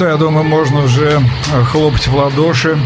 [0.00, 1.20] Что, я думаю, можно уже
[1.52, 2.78] э, хлопать в ладоши,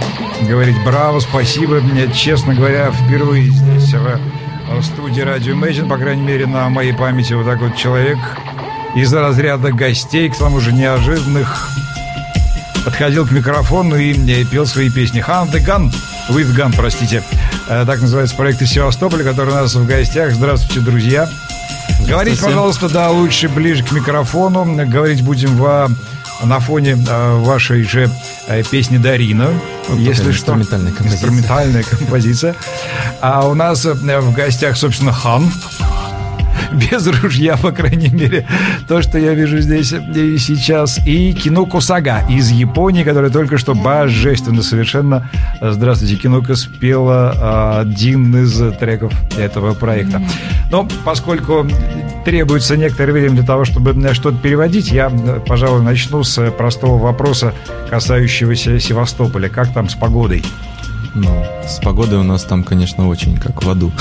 [0.48, 1.75] говорить браво, спасибо.
[1.75, 7.34] Мне, честно говоря, впервые здесь, в студии радио Imagine, по крайней мере, на моей памяти
[7.34, 8.19] вот такой вот человек
[8.97, 11.69] из разряда гостей, к тому же неожиданных,
[12.84, 15.20] подходил к микрофону и э, пел свои песни.
[15.20, 15.94] Хан the Gun,
[16.31, 17.22] with Gun, простите.
[17.69, 20.32] Э, так называется проект из Севастополя, который у нас в гостях.
[20.32, 21.28] Здравствуйте, друзья.
[22.08, 24.64] Говорить, пожалуйста, да, лучше ближе к микрофону.
[24.84, 25.88] Говорить будем во
[26.43, 28.11] на фоне э, вашей же
[28.47, 29.50] э, песни Дарина.
[29.89, 30.53] Вот если что.
[30.53, 31.28] Инструментальная композиция.
[31.28, 32.55] Инструментальная композиция.
[33.21, 35.50] А у нас э, в гостях, собственно, Хан
[36.91, 38.47] без ружья, по крайней мере,
[38.89, 40.99] то, что я вижу здесь и сейчас.
[41.07, 45.31] И Кино Кусага из Японии, которая только что божественно совершенно,
[45.61, 50.23] здравствуйте, Кинока спела один из треков этого проекта.
[50.71, 51.67] Но поскольку
[52.25, 55.11] требуется некоторое время для того, чтобы что-то переводить, я,
[55.47, 57.55] пожалуй, начну с простого вопроса,
[57.91, 59.49] касающегося Севастополя.
[59.49, 60.43] Как там с погодой?
[61.14, 63.93] Ну, с погодой у нас там, конечно, очень как в аду.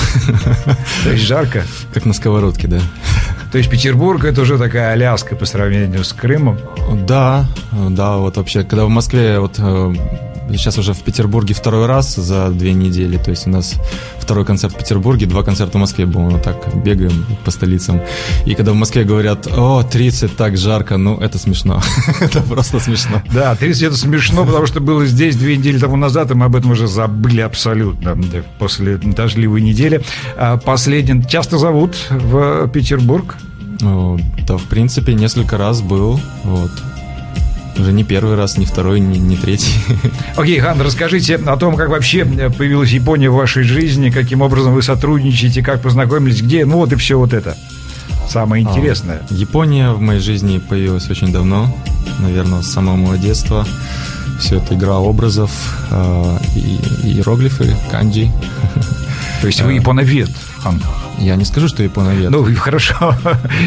[1.04, 1.64] То есть жарко?
[1.92, 2.80] Как на сковородке, да.
[3.52, 6.58] То есть Петербург это уже такая Аляска по сравнению с Крымом?
[7.06, 9.94] Да, да, вот вообще, когда в Москве вот э,
[10.52, 13.16] сейчас уже в Петербурге второй раз за две недели.
[13.16, 13.74] То есть у нас
[14.18, 16.30] второй концерт в Петербурге, два концерта в Москве было.
[16.30, 18.00] Мы так бегаем по столицам.
[18.46, 21.82] И когда в Москве говорят, о, 30, так жарко, ну, это смешно.
[22.20, 23.22] это просто смешно.
[23.32, 26.56] Да, 30 это смешно, потому что было здесь две недели тому назад, и мы об
[26.56, 28.16] этом уже забыли абсолютно
[28.58, 30.02] после дождливой недели.
[30.36, 33.36] А последний часто зовут в Петербург?
[33.80, 36.20] Да, в принципе, несколько раз был.
[36.44, 36.70] Вот.
[37.76, 39.72] Уже не первый раз, не второй, не, не третий.
[40.36, 44.74] Окей, okay, Хан, расскажите о том, как вообще появилась Япония в вашей жизни, каким образом
[44.74, 47.56] вы сотрудничаете, как познакомились, где, ну вот и все вот это.
[48.28, 49.22] Самое а, интересное.
[49.28, 51.74] А, Япония в моей жизни появилась очень давно,
[52.20, 53.66] наверное, с самого детства.
[54.40, 55.50] Все это игра образов,
[55.90, 56.78] э, и,
[57.08, 58.30] иероглифы, канджи.
[59.40, 59.74] То есть вы а.
[59.74, 60.82] японовед, Хан?
[61.18, 62.30] Я не скажу, что японовед.
[62.30, 63.16] Ну, хорошо,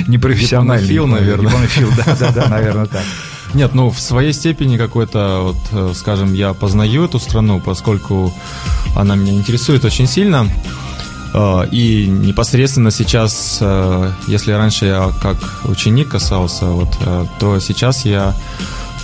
[0.07, 0.87] непрофессиональный.
[0.87, 1.51] Японофил, наверное.
[1.51, 3.03] Японофил, да, да, да, наверное, так.
[3.53, 8.33] Нет, ну в своей степени какой-то, вот, э, скажем, я познаю эту страну, поскольку
[8.95, 10.49] она меня интересует очень сильно.
[11.33, 16.89] Э, и непосредственно сейчас, э, если раньше я как ученик касался, вот,
[17.39, 18.35] то сейчас я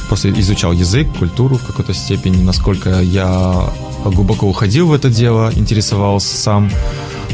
[0.07, 3.69] просто изучал язык, культуру в какой-то степени, насколько я
[4.03, 6.71] глубоко уходил в это дело, интересовался сам.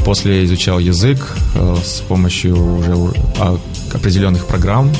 [0.04, 1.36] После изучал язык
[1.84, 2.94] с помощью уже
[3.38, 3.58] а,
[3.92, 4.90] определенных программ,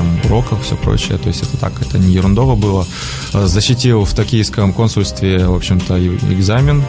[0.00, 1.18] там уроков, все прочее.
[1.18, 2.86] То есть это так, это не ерундово было.
[3.34, 5.98] Э, защитил в токийском консульстве, в общем-то,
[6.32, 6.82] экзамен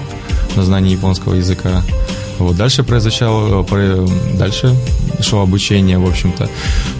[0.55, 1.83] на знание японского языка.
[2.39, 4.75] Вот дальше произошало, э, дальше
[5.19, 6.49] шло обучение, в общем-то.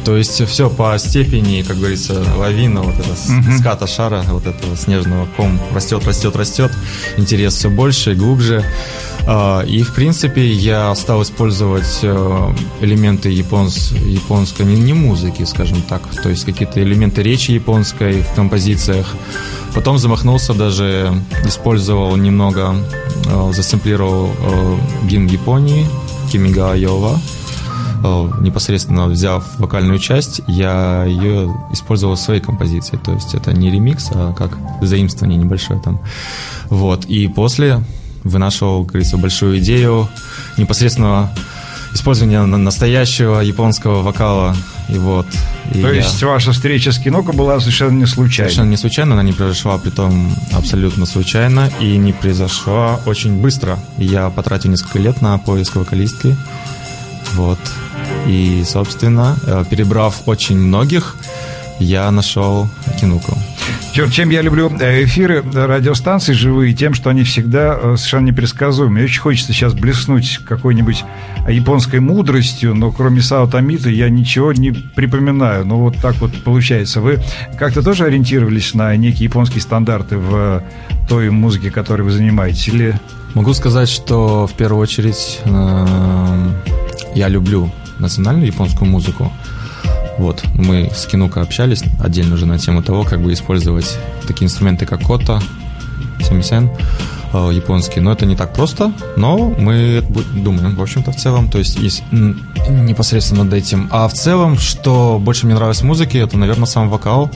[0.04, 3.60] То есть все по степени, как говорится, лавина, вот эта mm-hmm.
[3.60, 6.72] ската шара, вот этого снежного ком растет, растет, растет.
[7.18, 8.64] Интерес все больше и глубже.
[9.28, 13.92] А, и, в принципе, я стал использовать э, элементы японс...
[13.92, 19.08] японской, не, не музыки, скажем так, то есть какие-то элементы речи японской в композициях.
[19.76, 21.14] Потом замахнулся даже,
[21.46, 22.76] использовал немного,
[23.26, 24.78] э, засэмплировал э,
[25.08, 25.86] гимн Японии,
[26.32, 27.20] Кимига Айова,
[28.40, 32.98] непосредственно взяв вокальную часть, я ее использовал в своей композиции.
[32.98, 36.00] То есть это не ремикс, а как заимствование небольшое там.
[36.70, 37.06] Вот.
[37.06, 37.84] И после
[38.24, 40.10] вынашивал, как говорится, большую идею
[40.58, 41.30] непосредственно
[41.94, 44.56] использования настоящего японского вокала.
[44.90, 45.28] И вот.
[45.72, 46.02] И То я...
[46.02, 48.50] есть ваша встреча с Киноко была совершенно не случайна?
[48.50, 53.80] Совершенно не случайно, она не произошла, при том абсолютно случайно, и не произошла очень быстро.
[53.98, 56.36] Я потратил несколько лет на поиск вокалистки.
[57.34, 57.60] Вот.
[58.28, 61.16] И, собственно, э, перебрав очень многих,
[61.80, 62.68] я нашел
[63.00, 63.38] Кинуку.
[63.94, 68.94] Чем я люблю э, эфиры радиостанций живые, тем, что они всегда э, совершенно непредсказуемы.
[68.94, 71.04] Мне очень хочется сейчас блеснуть какой-нибудь
[71.50, 75.66] японской мудростью, но кроме Сао Тамита я ничего не припоминаю.
[75.66, 77.02] Ну, вот так вот получается.
[77.02, 77.20] Вы
[77.60, 80.64] как-то тоже ориентировались на некие японские стандарты в
[81.10, 82.70] той музыке, которой вы занимаетесь?
[82.70, 83.00] Или...
[83.34, 86.52] Могу сказать, что в первую очередь э,
[87.14, 89.32] я люблю национальную японскую музыку.
[90.22, 93.98] Вот, мы с Кинука общались отдельно уже на тему того, как бы использовать
[94.28, 95.42] такие инструменты, как кота,
[96.20, 96.70] семисен,
[97.34, 98.04] э, японские.
[98.04, 101.50] Но это не так просто, но мы думаем, в общем-то, в целом.
[101.50, 103.90] То есть, есть непосредственно над этим.
[103.92, 107.32] А в целом, что больше мне нравилось в музыке, это, наверное, сам вокал.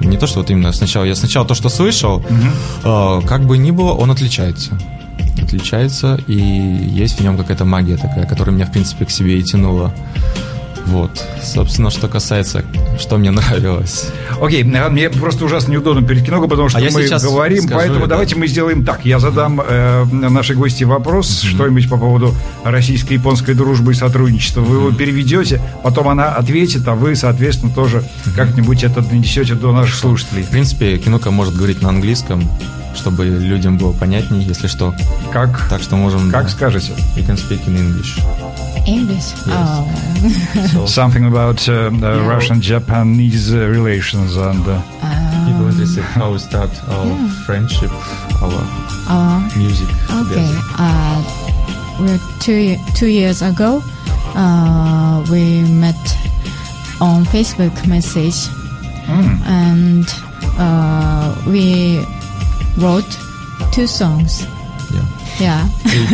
[0.00, 1.04] Не то, что вот именно сначала.
[1.04, 3.22] Я сначала то, что слышал, угу.
[3.26, 4.78] как бы ни было, он отличается
[5.42, 9.42] отличается, и есть в нем какая-то магия такая, которая меня, в принципе, к себе и
[9.42, 9.92] тянула.
[10.86, 12.64] Вот, собственно, что касается,
[12.98, 14.10] что мне нравилось.
[14.40, 18.00] Окей, okay, мне просто ужасно неудобно перед кино, потому что а мы говорим, скажу, поэтому
[18.00, 18.06] да.
[18.06, 19.04] давайте мы сделаем так.
[19.04, 21.54] Я задам э, нашей гости вопрос, mm-hmm.
[21.54, 24.60] что-нибудь по поводу российско-японской дружбы и сотрудничества.
[24.60, 24.86] Вы mm-hmm.
[24.86, 28.34] его переведете, потом она ответит, а вы, соответственно, тоже mm-hmm.
[28.34, 30.42] как-нибудь это донесете до наших слушателей.
[30.42, 32.42] В принципе, кинока может говорить на английском,
[32.94, 34.94] чтобы людям было понятнее, если что.
[35.32, 35.68] Как?
[35.68, 36.30] Так что можем...
[36.30, 36.50] Как да.
[36.50, 36.92] скажете?
[37.16, 38.18] We can speak in English.
[38.86, 39.32] English.
[39.46, 39.48] Yes.
[39.48, 39.86] Oh.
[40.72, 42.26] so Something about uh, yeah.
[42.26, 44.66] Russian-Japanese uh, relations and.
[44.66, 47.44] Uh, um, People interested how we start our yeah.
[47.44, 47.90] friendship,
[48.42, 48.62] our
[49.08, 49.88] uh, music.
[50.10, 50.48] Okay.
[50.78, 51.18] Uh,
[52.00, 53.82] we're two two years ago.
[54.34, 55.98] Uh, we met
[57.00, 58.48] on Facebook message,
[59.06, 59.40] mm.
[59.46, 60.06] and
[60.58, 61.98] uh, we
[62.76, 63.18] wrote
[63.72, 64.46] two songs.
[65.40, 65.68] Yeah.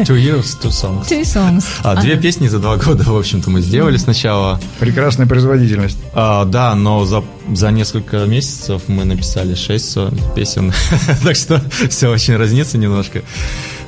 [0.05, 1.09] Two years, two songs.
[1.09, 1.65] Two songs.
[1.83, 2.21] А, две uh-huh.
[2.21, 4.61] песни за два года, в общем-то, мы сделали сначала.
[4.79, 5.99] Прекрасная производительность.
[6.15, 9.99] А, да, но за, за несколько месяцев мы написали шесть
[10.35, 10.73] песен.
[11.25, 13.23] так что все очень разнится немножко.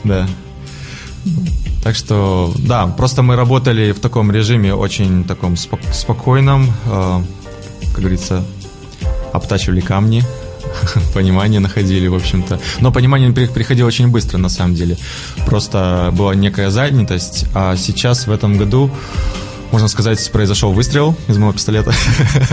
[0.05, 0.29] Да.
[1.83, 7.23] Так что, да, просто мы работали в таком режиме очень таком спокойном, э,
[7.93, 8.45] как говорится,
[9.33, 10.23] обтачивали камни,
[11.15, 12.61] понимание находили, в общем-то.
[12.81, 14.97] Но понимание приходило очень быстро, на самом деле.
[15.47, 18.91] Просто была некая занятость, а сейчас в этом году
[19.73, 21.93] можно сказать, произошел выстрел из моего пистолета.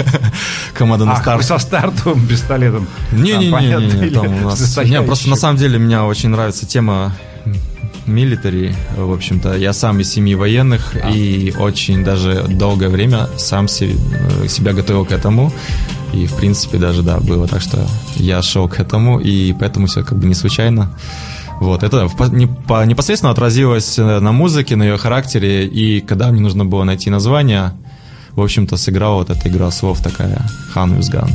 [0.73, 1.43] Команда на старт.
[1.43, 2.87] со стартовым пистолетом.
[3.11, 4.77] Не-не-не, там у нас...
[4.85, 7.15] Не, просто на самом деле мне очень нравится тема
[8.07, 9.55] милитари, в общем-то.
[9.57, 11.09] Я сам из семьи военных а.
[11.09, 15.51] и очень даже долгое время сам себя готовил к этому.
[16.13, 17.85] И, в принципе, даже, да, было так, что
[18.15, 20.89] я шел к этому, и поэтому все как бы не случайно.
[21.59, 27.09] Вот, это непосредственно отразилось на музыке, на ее характере, и когда мне нужно было найти
[27.09, 27.73] название,
[28.37, 30.39] в общем-то, сыграла вот эта игра слов такая
[30.71, 31.27] «Хан Юзган».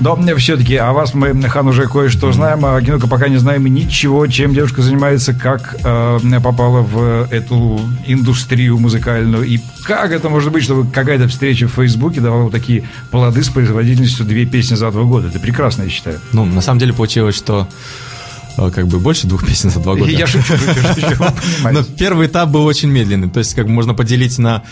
[0.00, 4.26] Но все-таки о вас мы, Хан, уже кое-что знаем, а Кинука пока не знаем ничего,
[4.26, 10.62] чем девушка занимается, как э, попала в эту индустрию музыкальную, и как это может быть,
[10.62, 15.04] чтобы какая-то встреча в Фейсбуке давала вот такие плоды с производительностью две песни за два
[15.04, 15.28] года.
[15.28, 16.20] Это прекрасно, я считаю.
[16.32, 18.11] Ну, на самом деле получилось, что э,
[18.56, 20.10] как бы больше двух песен за два года.
[20.10, 20.54] Я шучу.
[21.72, 23.30] Но первый этап был очень медленный.
[23.30, 24.62] То есть, как бы можно поделить на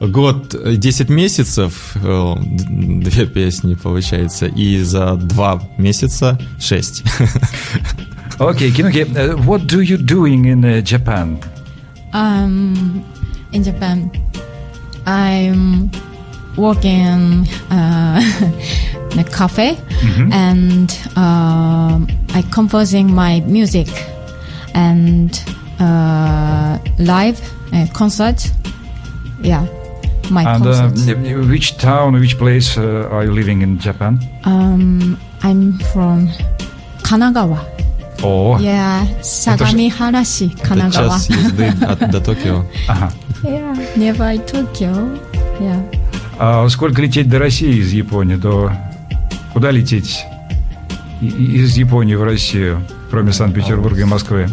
[0.00, 7.02] год 10 месяцев две песни получается, и за два месяца шесть.
[8.38, 11.38] Okay, Kinuke, uh, what do you doing in uh, Japan?
[12.14, 13.04] Um,
[13.52, 14.10] in Japan,
[15.04, 15.90] I'm
[16.56, 18.22] working uh,
[19.11, 20.31] in a cafe mm-hmm.
[20.31, 21.99] and uh,
[22.37, 23.87] I composing my music
[24.73, 25.31] and
[25.79, 27.39] uh, live
[27.73, 28.51] uh, concerts.
[29.41, 29.67] Yeah
[30.31, 31.07] my and, concerts.
[31.07, 34.19] Uh, which town, which place uh, are you living in Japan?
[34.43, 36.29] Um, I'm from
[37.03, 37.63] Kanagawa.
[38.23, 40.91] О, yeah, Sagamiharashi, Kanagawa.
[40.91, 42.65] час езды от, до Токио.
[42.87, 43.11] Ага.
[43.43, 45.19] Yeah, nearby Tokyo.
[45.59, 45.81] Yeah.
[46.37, 48.35] А сколько лететь до России из Японии?
[48.35, 48.71] До
[49.52, 50.24] куда лететь
[51.20, 54.48] из Японии в Россию, кроме Санкт-Петербурга и Москвы?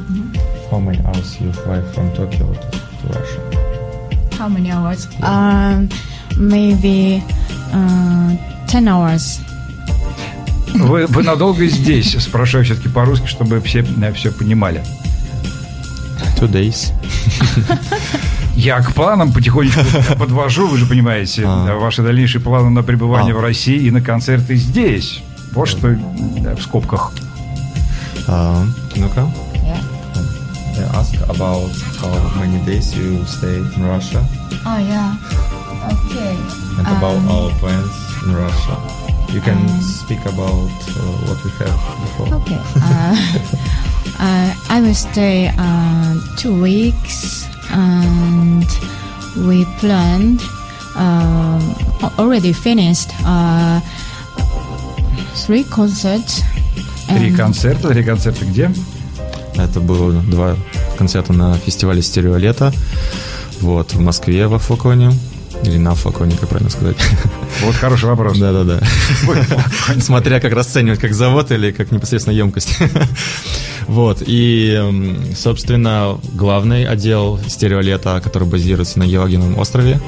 [0.72, 3.42] How many hours you fly from Tokyo to, to Russia?
[4.38, 5.08] How many hours?
[5.24, 5.90] Um,
[6.38, 7.24] maybe
[7.72, 8.36] uh,
[8.68, 9.40] 10 hours.
[10.74, 12.16] Вы, вы надолго здесь?
[12.20, 14.84] Спрашиваю все-таки по-русски, чтобы все, все понимали.
[16.38, 16.92] Two days.
[18.58, 19.82] Я к планам потихонечку
[20.20, 21.78] подвожу, вы же понимаете, а.
[21.78, 23.38] ваши дальнейшие планы на пребывание а.
[23.38, 25.22] в России и на концерты здесь.
[25.54, 27.12] Вот что в скобках.
[28.28, 29.32] А, ну-ка.
[30.94, 31.70] ask about
[32.02, 34.26] how many days you stay in Russia.
[34.66, 35.14] Oh yeah.
[35.94, 36.34] Okay.
[36.80, 37.94] And um, about our plans
[38.26, 38.76] in Russia.
[39.34, 42.34] You can um, speak about uh, what we have before.
[42.42, 43.84] Okay.
[44.20, 48.66] Uh, I will stay uh, two weeks, and
[49.48, 50.42] we planned
[50.96, 51.62] uh,
[52.18, 53.80] already finished uh,
[55.36, 56.42] three concerts.
[57.08, 57.90] Три концерта.
[57.90, 58.72] Три концерта где?
[59.56, 60.56] Это было два
[60.98, 62.74] концерта на фестивале «Стерео лето».
[63.62, 65.12] Вот, в Москве, во флаконе.
[65.64, 66.98] Или на флаконе, как правильно сказать.
[67.64, 68.38] Вот хороший вопрос.
[68.38, 68.80] Да-да-да.
[70.00, 72.78] Смотря как расценивать, как завод или как непосредственно емкость.
[73.88, 80.00] Вот, и, собственно, главный отдел «Стереолета», который базируется на Елагиновом острове,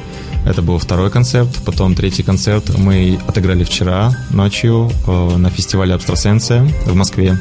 [0.45, 1.49] это был второй концерт.
[1.65, 7.37] Потом третий концерт мы отыграли вчера ночью э, на фестивале «Абстрасенция» в Москве.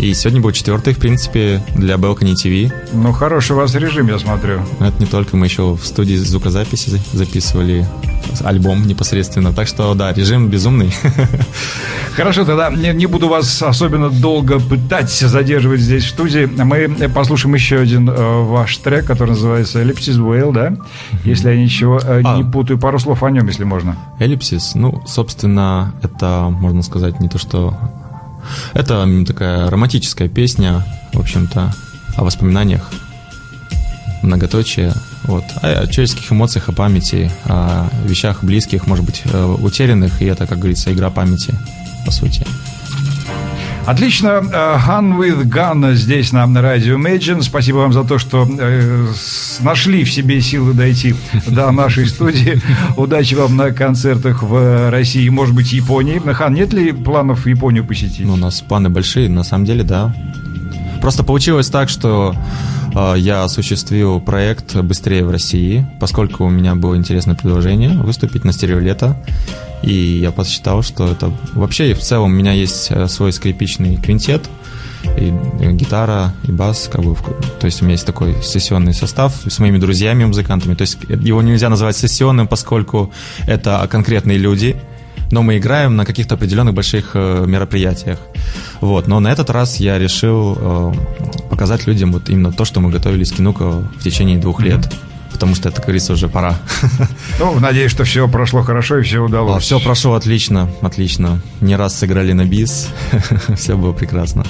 [0.00, 2.72] И сегодня был четвертый, в принципе, для Balcony TV.
[2.94, 4.62] Ну, хороший у вас режим, я смотрю.
[4.80, 7.86] Это не только, мы еще в студии звукозаписи записывали
[8.42, 9.52] альбом непосредственно.
[9.52, 10.90] Так что, да, режим безумный.
[12.16, 16.46] Хорошо, тогда не, не буду вас особенно долго пытать, задерживать здесь в студии.
[16.46, 20.76] Мы послушаем еще один э, ваш трек, который называется Ellipsis Whale, да?
[21.24, 22.38] Если я ничего э, а.
[22.38, 22.78] не путаю.
[22.78, 23.98] Пару слов о нем, если можно.
[24.18, 27.76] Ellipsis, ну, собственно, это, можно сказать, не то, что
[28.74, 31.72] это такая романтическая песня, в общем-то,
[32.16, 32.90] о воспоминаниях,
[34.22, 34.92] многоточие,
[35.24, 40.46] вот, о, человеческих эмоциях, о памяти, о вещах близких, может быть, э, утерянных, и это,
[40.46, 41.54] как говорится, игра памяти,
[42.04, 42.46] по сути.
[43.86, 44.28] Отлично.
[44.28, 47.42] Gun with Gun здесь на, радио Imagine.
[47.42, 49.06] Спасибо вам за то, что э,
[49.60, 51.14] нашли в себе силы дойти
[51.46, 52.60] до нашей студии.
[52.96, 56.20] Удачи вам на концертах в России, может быть, Японии.
[56.32, 58.26] Хан, нет ли планов Японию посетить?
[58.26, 60.14] Ну, у нас планы большие, на самом деле, да.
[61.00, 62.34] Просто получилось так, что
[62.94, 68.52] э, я осуществил проект быстрее в России, поскольку у меня было интересное предложение выступить на
[68.52, 69.16] стерео лето.
[69.82, 71.32] И я посчитал, что это...
[71.54, 74.48] Вообще, в целом, у меня есть э, свой скрипичный квинтет,
[75.18, 77.16] и э, гитара, и бас, как бы,
[77.58, 81.42] то есть у меня есть такой сессионный состав с моими друзьями, музыкантами, то есть его
[81.42, 83.12] нельзя называть сессионным, поскольку
[83.46, 84.76] это конкретные люди,
[85.30, 88.18] но мы играем на каких-то определенных больших э, мероприятиях.
[88.80, 89.06] Вот.
[89.06, 90.92] Но на этот раз я решил э,
[91.48, 94.92] показать людям вот именно то, что мы готовились к Кинуко в течение двух лет.
[95.40, 96.58] Потому что это, как говорится, уже пора.
[97.38, 99.56] Ну, надеюсь, что все прошло хорошо и все удалось.
[99.56, 101.40] А, все прошло отлично, отлично.
[101.62, 102.90] Не раз сыграли на бис,
[103.56, 104.44] все было прекрасно.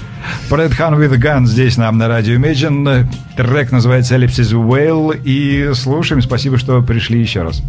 [0.51, 3.07] Брэд Хан with Gun здесь нам на радио Imagine.
[3.37, 5.21] Трек называется Ellipsis Whale.
[5.23, 6.21] И слушаем.
[6.23, 7.63] Спасибо, что пришли еще раз.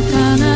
[0.00, 0.47] 魚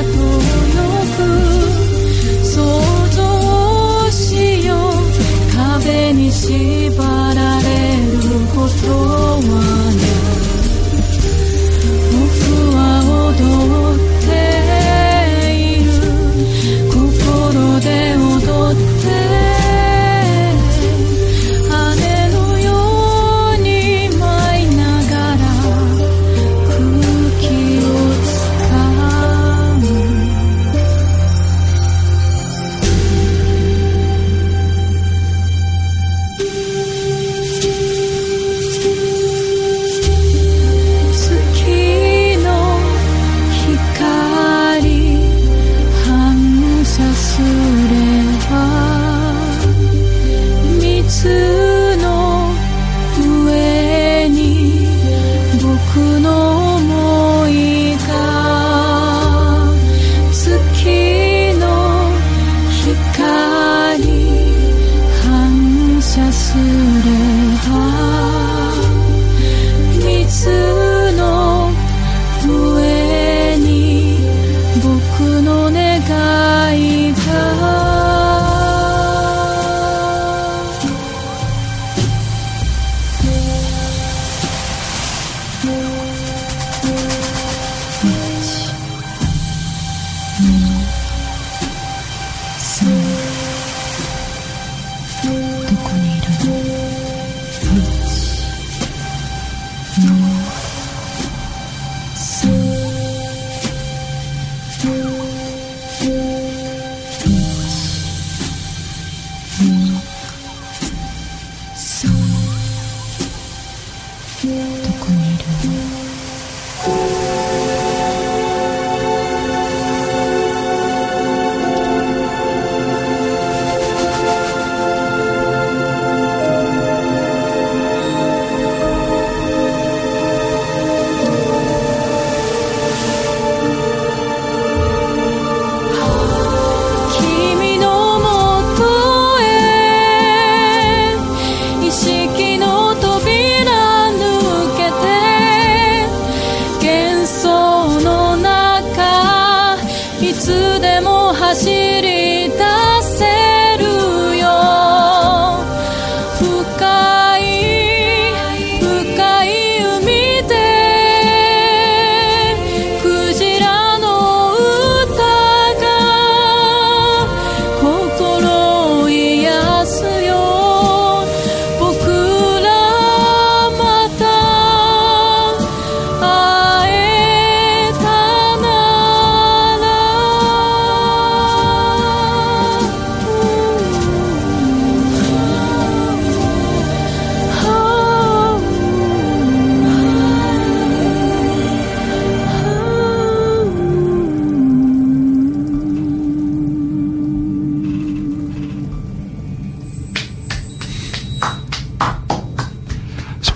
[150.33, 152.12] いつでも走り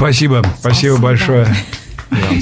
[0.06, 1.48] Спасибо, спасибо большое.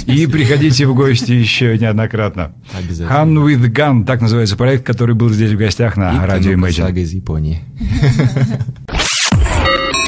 [0.04, 2.52] И приходите в гости еще неоднократно.
[2.74, 3.08] Обязательно.
[3.08, 6.72] Хан with Gun, так называется проект, который был здесь в гостях на радио Imagine.
[6.72, 7.64] Сага из Японии.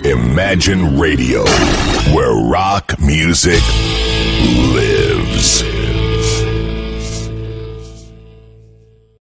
[0.05, 1.47] Imagine Radio,
[2.13, 3.63] where rock music
[4.75, 5.65] lives.